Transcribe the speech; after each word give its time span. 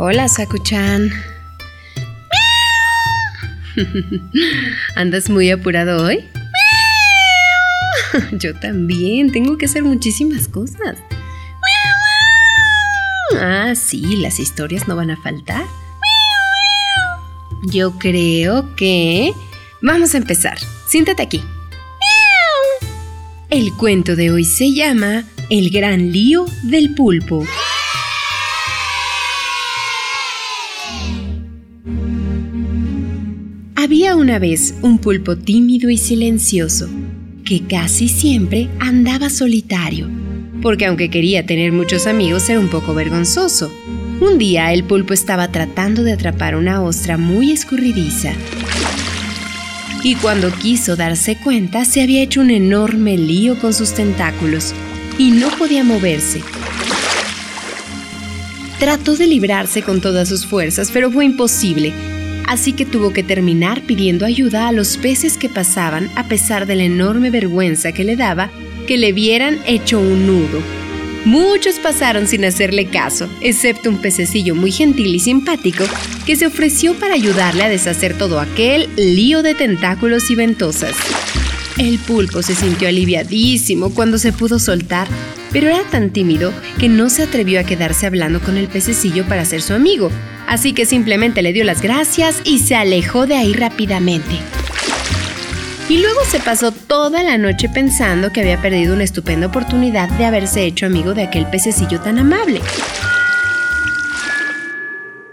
Hola, 0.00 0.28
Sakuchan. 0.28 1.10
¿Andas 4.94 5.28
muy 5.28 5.50
apurado 5.50 6.04
hoy? 6.04 6.24
Yo 8.30 8.54
también, 8.54 9.32
tengo 9.32 9.58
que 9.58 9.66
hacer 9.66 9.82
muchísimas 9.82 10.46
cosas. 10.46 10.96
Ah, 13.40 13.74
sí, 13.74 14.18
las 14.18 14.38
historias 14.38 14.86
no 14.86 14.94
van 14.94 15.10
a 15.10 15.16
faltar. 15.16 15.64
Yo 17.64 17.98
creo 17.98 18.76
que... 18.76 19.32
Vamos 19.82 20.14
a 20.14 20.18
empezar. 20.18 20.58
Siéntate 20.86 21.24
aquí. 21.24 21.42
El 23.50 23.72
cuento 23.74 24.14
de 24.14 24.30
hoy 24.30 24.44
se 24.44 24.72
llama 24.72 25.24
El 25.50 25.70
gran 25.70 26.12
lío 26.12 26.46
del 26.62 26.94
pulpo. 26.94 27.44
Había 33.80 34.16
una 34.16 34.40
vez 34.40 34.74
un 34.82 34.98
pulpo 34.98 35.36
tímido 35.36 35.88
y 35.88 35.98
silencioso, 35.98 36.88
que 37.44 37.62
casi 37.64 38.08
siempre 38.08 38.68
andaba 38.80 39.30
solitario, 39.30 40.10
porque 40.60 40.86
aunque 40.86 41.10
quería 41.10 41.46
tener 41.46 41.70
muchos 41.70 42.08
amigos 42.08 42.48
era 42.48 42.58
un 42.58 42.70
poco 42.70 42.92
vergonzoso. 42.92 43.72
Un 44.20 44.36
día 44.36 44.72
el 44.72 44.82
pulpo 44.82 45.14
estaba 45.14 45.52
tratando 45.52 46.02
de 46.02 46.10
atrapar 46.10 46.56
una 46.56 46.82
ostra 46.82 47.18
muy 47.18 47.52
escurridiza. 47.52 48.32
Y 50.02 50.16
cuando 50.16 50.50
quiso 50.50 50.96
darse 50.96 51.36
cuenta 51.36 51.84
se 51.84 52.02
había 52.02 52.22
hecho 52.22 52.40
un 52.40 52.50
enorme 52.50 53.16
lío 53.16 53.60
con 53.60 53.72
sus 53.72 53.94
tentáculos 53.94 54.74
y 55.18 55.30
no 55.30 55.50
podía 55.50 55.84
moverse. 55.84 56.42
Trató 58.80 59.14
de 59.14 59.28
librarse 59.28 59.82
con 59.82 60.00
todas 60.00 60.28
sus 60.28 60.46
fuerzas, 60.46 60.90
pero 60.92 61.12
fue 61.12 61.26
imposible 61.26 61.92
así 62.48 62.72
que 62.72 62.84
tuvo 62.84 63.12
que 63.12 63.22
terminar 63.22 63.82
pidiendo 63.82 64.24
ayuda 64.26 64.68
a 64.68 64.72
los 64.72 64.96
peces 64.96 65.36
que 65.36 65.48
pasaban 65.48 66.10
a 66.16 66.24
pesar 66.28 66.66
de 66.66 66.76
la 66.76 66.84
enorme 66.84 67.30
vergüenza 67.30 67.92
que 67.92 68.04
le 68.04 68.16
daba 68.16 68.50
que 68.86 68.96
le 68.96 69.12
vieran 69.12 69.58
hecho 69.66 70.00
un 70.00 70.26
nudo. 70.26 70.62
Muchos 71.24 71.78
pasaron 71.78 72.26
sin 72.26 72.44
hacerle 72.46 72.86
caso, 72.86 73.28
excepto 73.42 73.90
un 73.90 73.98
pececillo 73.98 74.54
muy 74.54 74.72
gentil 74.72 75.14
y 75.14 75.20
simpático 75.20 75.84
que 76.24 76.36
se 76.36 76.46
ofreció 76.46 76.94
para 76.94 77.14
ayudarle 77.14 77.64
a 77.64 77.68
deshacer 77.68 78.16
todo 78.16 78.40
aquel 78.40 78.88
lío 78.96 79.42
de 79.42 79.54
tentáculos 79.54 80.30
y 80.30 80.36
ventosas. 80.36 80.96
El 81.78 81.98
pulpo 82.00 82.42
se 82.42 82.56
sintió 82.56 82.88
aliviadísimo 82.88 83.94
cuando 83.94 84.18
se 84.18 84.32
pudo 84.32 84.58
soltar, 84.58 85.06
pero 85.52 85.68
era 85.68 85.84
tan 85.84 86.10
tímido 86.10 86.52
que 86.80 86.88
no 86.88 87.08
se 87.08 87.22
atrevió 87.22 87.60
a 87.60 87.62
quedarse 87.62 88.06
hablando 88.06 88.40
con 88.40 88.56
el 88.56 88.66
pececillo 88.66 89.24
para 89.28 89.44
ser 89.44 89.62
su 89.62 89.74
amigo, 89.74 90.10
así 90.48 90.72
que 90.72 90.86
simplemente 90.86 91.40
le 91.40 91.52
dio 91.52 91.62
las 91.62 91.80
gracias 91.80 92.40
y 92.44 92.58
se 92.58 92.74
alejó 92.74 93.28
de 93.28 93.36
ahí 93.36 93.52
rápidamente. 93.52 94.40
Y 95.88 95.98
luego 95.98 96.18
se 96.28 96.40
pasó 96.40 96.72
toda 96.72 97.22
la 97.22 97.38
noche 97.38 97.68
pensando 97.68 98.32
que 98.32 98.40
había 98.40 98.60
perdido 98.60 98.94
una 98.94 99.04
estupenda 99.04 99.46
oportunidad 99.46 100.08
de 100.18 100.24
haberse 100.24 100.64
hecho 100.64 100.84
amigo 100.84 101.14
de 101.14 101.22
aquel 101.22 101.46
pececillo 101.46 102.00
tan 102.00 102.18
amable. 102.18 102.60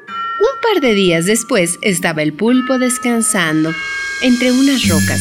Un 0.07 0.61
par 0.61 0.79
de 0.79 0.94
días 0.94 1.25
después 1.25 1.79
estaba 1.81 2.22
el 2.22 2.34
pulpo 2.34 2.78
descansando 2.78 3.73
entre 4.22 4.51
unas 4.51 4.88
rocas, 4.88 5.19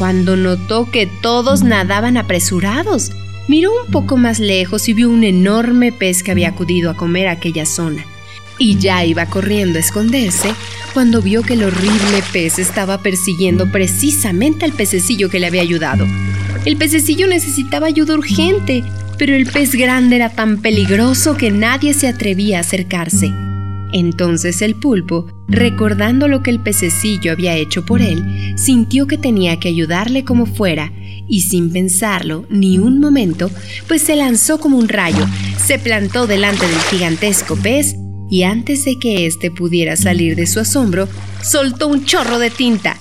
cuando 0.00 0.34
notó 0.34 0.90
que 0.90 1.06
todos 1.06 1.62
nadaban 1.62 2.16
apresurados. 2.16 3.12
Miró 3.48 3.70
un 3.84 3.92
poco 3.92 4.16
más 4.16 4.40
lejos 4.40 4.88
y 4.88 4.94
vio 4.94 5.10
un 5.10 5.24
enorme 5.24 5.92
pez 5.92 6.22
que 6.22 6.30
había 6.30 6.48
acudido 6.48 6.88
a 6.88 6.96
comer 6.96 7.28
a 7.28 7.32
aquella 7.32 7.66
zona 7.66 8.06
y 8.58 8.78
ya 8.78 9.04
iba 9.04 9.26
corriendo 9.26 9.76
a 9.76 9.80
esconderse 9.80 10.54
cuando 10.94 11.20
vio 11.20 11.42
que 11.42 11.52
el 11.52 11.64
horrible 11.64 12.22
pez 12.32 12.58
estaba 12.58 13.02
persiguiendo 13.02 13.70
precisamente 13.70 14.64
al 14.64 14.72
pececillo 14.72 15.28
que 15.28 15.38
le 15.38 15.48
había 15.48 15.60
ayudado. 15.60 16.06
El 16.64 16.78
pececillo 16.78 17.26
necesitaba 17.26 17.86
ayuda 17.86 18.14
urgente, 18.14 18.84
pero 19.18 19.34
el 19.34 19.46
pez 19.46 19.74
grande 19.74 20.16
era 20.16 20.30
tan 20.30 20.62
peligroso 20.62 21.36
que 21.36 21.50
nadie 21.50 21.92
se 21.92 22.08
atrevía 22.08 22.56
a 22.56 22.60
acercarse. 22.62 23.49
Entonces 23.92 24.62
el 24.62 24.74
pulpo, 24.76 25.26
recordando 25.48 26.28
lo 26.28 26.42
que 26.42 26.50
el 26.50 26.60
pececillo 26.60 27.32
había 27.32 27.56
hecho 27.56 27.84
por 27.84 28.02
él, 28.02 28.54
sintió 28.56 29.06
que 29.06 29.18
tenía 29.18 29.58
que 29.58 29.68
ayudarle 29.68 30.24
como 30.24 30.46
fuera, 30.46 30.92
y 31.28 31.42
sin 31.42 31.72
pensarlo 31.72 32.44
ni 32.50 32.78
un 32.78 32.98
momento, 32.98 33.50
pues 33.86 34.02
se 34.02 34.16
lanzó 34.16 34.58
como 34.58 34.78
un 34.78 34.88
rayo, 34.88 35.26
se 35.64 35.78
plantó 35.78 36.26
delante 36.26 36.66
del 36.66 36.80
gigantesco 36.90 37.56
pez 37.56 37.96
y 38.28 38.44
antes 38.44 38.84
de 38.84 38.98
que 38.98 39.26
éste 39.26 39.50
pudiera 39.50 39.96
salir 39.96 40.36
de 40.36 40.46
su 40.46 40.60
asombro, 40.60 41.08
soltó 41.42 41.88
un 41.88 42.04
chorro 42.04 42.38
de 42.38 42.50
tinta. 42.50 42.96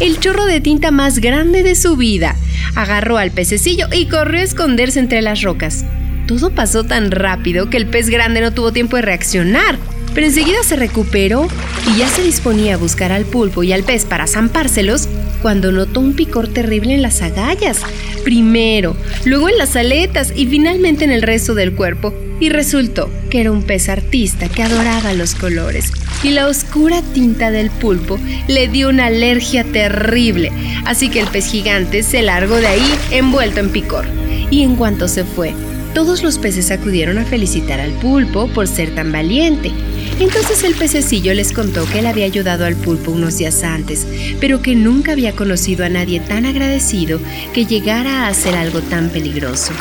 El 0.00 0.18
chorro 0.18 0.44
de 0.46 0.60
tinta 0.60 0.90
más 0.90 1.20
grande 1.20 1.62
de 1.62 1.76
su 1.76 1.96
vida. 1.96 2.36
Agarró 2.74 3.18
al 3.18 3.30
pececillo 3.30 3.86
y 3.92 4.06
corrió 4.06 4.40
a 4.40 4.44
esconderse 4.44 4.98
entre 4.98 5.22
las 5.22 5.42
rocas. 5.42 5.84
Todo 6.26 6.50
pasó 6.50 6.84
tan 6.84 7.10
rápido 7.10 7.68
que 7.68 7.76
el 7.76 7.86
pez 7.86 8.08
grande 8.08 8.40
no 8.40 8.52
tuvo 8.52 8.72
tiempo 8.72 8.96
de 8.96 9.02
reaccionar, 9.02 9.78
pero 10.14 10.26
enseguida 10.26 10.62
se 10.62 10.76
recuperó 10.76 11.48
y 11.92 11.98
ya 11.98 12.08
se 12.08 12.22
disponía 12.22 12.74
a 12.74 12.78
buscar 12.78 13.12
al 13.12 13.24
pulpo 13.24 13.62
y 13.62 13.72
al 13.72 13.82
pez 13.82 14.04
para 14.04 14.26
zampárselos 14.26 15.08
cuando 15.42 15.72
notó 15.72 16.00
un 16.00 16.14
picor 16.14 16.48
terrible 16.48 16.94
en 16.94 17.02
las 17.02 17.20
agallas. 17.20 17.80
Primero, 18.24 18.96
luego 19.26 19.50
en 19.50 19.58
las 19.58 19.76
aletas 19.76 20.32
y 20.34 20.46
finalmente 20.46 21.04
en 21.04 21.10
el 21.10 21.20
resto 21.20 21.54
del 21.54 21.74
cuerpo. 21.74 22.14
Y 22.40 22.48
resultó 22.48 23.10
que 23.30 23.40
era 23.40 23.52
un 23.52 23.62
pez 23.62 23.88
artista 23.88 24.48
que 24.48 24.62
adoraba 24.62 25.12
los 25.12 25.34
colores. 25.34 25.92
Y 26.22 26.30
la 26.30 26.48
oscura 26.48 27.02
tinta 27.12 27.50
del 27.50 27.70
pulpo 27.70 28.18
le 28.48 28.68
dio 28.68 28.88
una 28.88 29.06
alergia 29.06 29.64
terrible. 29.64 30.50
Así 30.84 31.10
que 31.10 31.20
el 31.20 31.28
pez 31.28 31.46
gigante 31.46 32.02
se 32.02 32.22
largó 32.22 32.56
de 32.56 32.66
ahí 32.66 32.94
envuelto 33.10 33.60
en 33.60 33.70
picor. 33.70 34.06
Y 34.50 34.62
en 34.62 34.76
cuanto 34.76 35.08
se 35.08 35.24
fue, 35.24 35.54
todos 35.94 36.22
los 36.22 36.38
peces 36.38 36.70
acudieron 36.70 37.18
a 37.18 37.24
felicitar 37.24 37.80
al 37.80 37.92
pulpo 37.92 38.48
por 38.48 38.66
ser 38.66 38.94
tan 38.94 39.12
valiente 39.12 39.72
entonces 40.20 40.62
el 40.62 40.74
pececillo 40.74 41.34
les 41.34 41.52
contó 41.52 41.84
que 41.90 41.98
él 41.98 42.06
había 42.06 42.24
ayudado 42.24 42.64
al 42.64 42.76
pulpo 42.76 43.10
unos 43.10 43.38
días 43.38 43.64
antes, 43.64 44.06
pero 44.40 44.62
que 44.62 44.76
nunca 44.76 45.12
había 45.12 45.34
conocido 45.34 45.84
a 45.84 45.88
nadie 45.88 46.20
tan 46.20 46.46
agradecido 46.46 47.18
que 47.52 47.66
llegara 47.66 48.24
a 48.24 48.28
hacer 48.28 48.54
algo 48.54 48.80
tan 48.80 49.08
peligroso. 49.08 49.72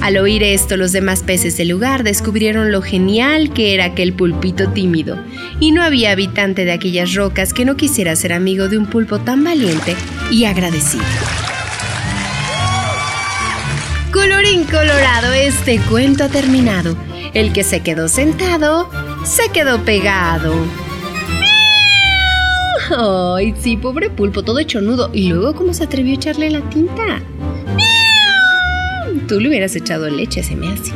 Al 0.00 0.18
oír 0.18 0.42
esto, 0.42 0.76
los 0.76 0.92
demás 0.92 1.22
peces 1.22 1.56
del 1.56 1.68
lugar 1.68 2.04
descubrieron 2.04 2.70
lo 2.70 2.82
genial 2.82 3.52
que 3.52 3.74
era 3.74 3.86
aquel 3.86 4.12
pulpito 4.12 4.68
tímido, 4.68 5.18
y 5.60 5.72
no 5.72 5.82
había 5.82 6.12
habitante 6.12 6.64
de 6.64 6.72
aquellas 6.72 7.14
rocas 7.14 7.52
que 7.52 7.64
no 7.64 7.76
quisiera 7.76 8.14
ser 8.14 8.32
amigo 8.32 8.68
de 8.68 8.78
un 8.78 8.86
pulpo 8.86 9.18
tan 9.18 9.42
valiente 9.42 9.96
y 10.30 10.44
agradecido. 10.44 11.04
Colorín 14.14 14.62
colorado, 14.62 15.32
este 15.32 15.80
cuento 15.80 16.22
ha 16.22 16.28
terminado. 16.28 16.96
El 17.34 17.52
que 17.52 17.64
se 17.64 17.80
quedó 17.80 18.06
sentado, 18.06 18.88
se 19.24 19.48
quedó 19.48 19.84
pegado. 19.84 20.54
Ay, 22.96 23.56
sí, 23.58 23.76
pobre 23.76 24.10
pulpo, 24.10 24.44
todo 24.44 24.60
hecho 24.60 24.80
nudo. 24.80 25.10
¿Y 25.12 25.30
luego 25.30 25.56
cómo 25.56 25.74
se 25.74 25.82
atrevió 25.82 26.12
a 26.12 26.14
echarle 26.14 26.48
la 26.48 26.60
tinta? 26.70 27.20
Tú 29.26 29.40
le 29.40 29.48
hubieras 29.48 29.74
echado 29.74 30.08
leche, 30.08 30.44
se 30.44 30.54
me 30.54 30.68
hace. 30.68 30.92